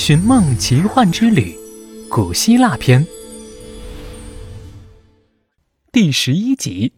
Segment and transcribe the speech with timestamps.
[0.00, 1.54] 寻梦奇幻之旅》
[2.08, 3.06] 古希腊篇
[5.92, 6.94] 第十一集。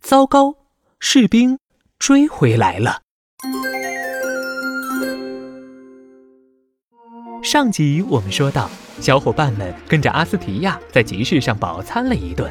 [0.00, 0.54] 糟糕，
[0.98, 1.58] 士兵
[1.98, 3.02] 追回来了。
[7.42, 12.50] 上集我们说到，小伙伴们跟着阿斯提亚在集市上饱餐了一顿，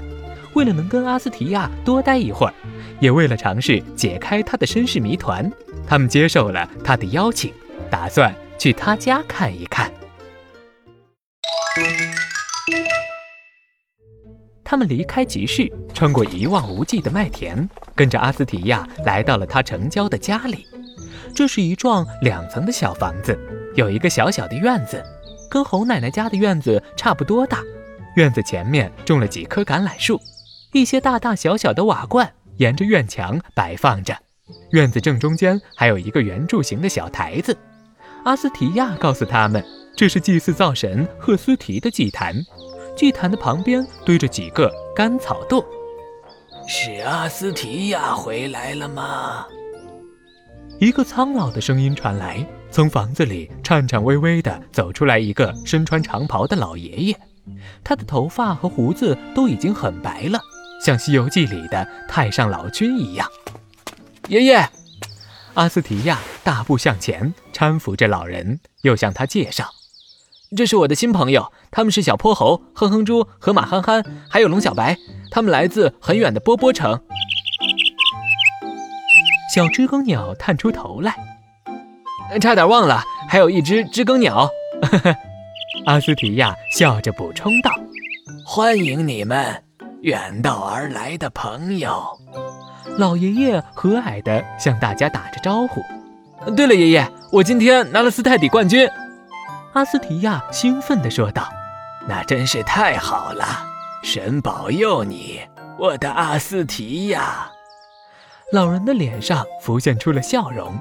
[0.54, 2.54] 为了能跟阿斯提亚多待一会儿，
[3.00, 5.52] 也为了尝试解开他的身世谜团，
[5.88, 7.52] 他们接受了他的邀请，
[7.90, 8.32] 打算。
[8.62, 9.92] 去他家看一看。
[14.64, 20.68] 他们离开集市，穿过一望无际的麦田，跟着阿斯提亚来到了他城郊的家里。
[21.34, 23.36] 这是一幢两层的小房子，
[23.74, 25.04] 有一个小小的院子，
[25.50, 27.64] 跟侯奶奶家的院子差不多大。
[28.16, 30.22] 院子前面种了几棵橄榄树，
[30.72, 34.16] 一些大大小小的瓦罐沿着院墙摆放着。
[34.70, 37.58] 院子正中间还有一个圆柱形的小台子。
[38.24, 42.36] 阿斯提亚告诉他们，这是祭祀灶神赫斯提的祭坛。
[42.96, 45.66] 祭坛的旁边堆着几个干草垛。
[46.68, 49.48] 是阿斯提亚回来了吗？
[50.80, 52.46] 一个苍老的声音传来。
[52.70, 57.16] 从房子里颤颤巍巍地走出来一个身穿长袍的老爷爷，
[57.84, 60.40] 他的头发和胡子都已经很白了，
[60.82, 63.28] 像《西游记》里的太上老君一样。
[64.30, 64.70] 爷爷。
[65.54, 69.70] 阿斯提亚大步向前，搀扶着老人，又向他介绍
[70.56, 74.98] ：“这是我的新朋友，他们是小泼猴哼哼猪和马憨憨，还有龙小白。
[75.30, 77.02] 他们来自很远的波波城。”
[79.54, 81.14] 小知更鸟探出头来
[82.40, 84.50] ：“差点忘了，还有一只知更鸟。
[85.86, 87.72] ”阿斯提亚笑着补充道
[88.48, 89.62] ：“欢迎你们，
[90.02, 92.18] 远道而来的朋友。”
[92.98, 95.82] 老爷爷和蔼地向大家打着招呼。
[96.56, 98.90] 对了，爷爷，我今天拿了斯泰底冠军。
[99.74, 101.48] 阿斯提亚兴奋地说道
[102.08, 103.46] ：“那真是太好了，
[104.04, 105.40] 神保佑你，
[105.78, 107.50] 我的阿斯提亚。”
[108.52, 110.74] 老人的脸上浮现出了笑容。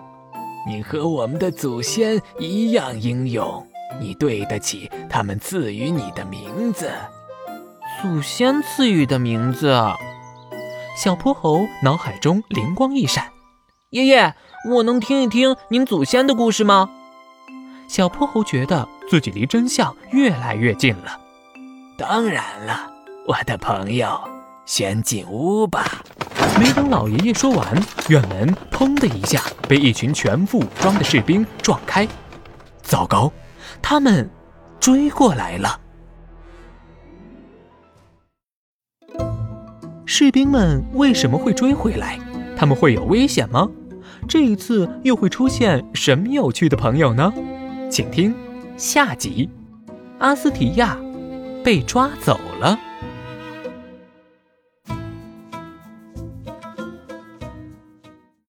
[0.66, 3.66] 你和我们的祖先一样英勇，
[4.00, 6.90] 你对得起他们赐予你的名字。
[8.02, 9.78] 祖先赐予的名字。
[11.02, 13.32] 小泼猴脑海中灵光一闪
[13.88, 14.34] ：“爷爷，
[14.68, 16.90] 我能听一听您祖先的故事吗？”
[17.88, 21.18] 小泼猴觉得自己离真相越来越近了。
[21.96, 22.92] 当然了，
[23.26, 24.20] 我的朋友，
[24.66, 26.02] 先进屋吧。
[26.58, 32.06] 没等老爷爷说完，院门砰的一下被一群全副武装的士兵撞开。
[32.82, 33.32] 糟糕，
[33.80, 34.30] 他们
[34.78, 35.80] 追过来了！
[40.12, 42.18] 士兵们为什么会追回来？
[42.56, 43.70] 他们会有危险吗？
[44.26, 47.32] 这一次又会出现什么有趣的朋友呢？
[47.88, 48.34] 请听
[48.76, 49.48] 下集：
[50.18, 50.98] 阿斯提亚
[51.62, 52.76] 被抓走了。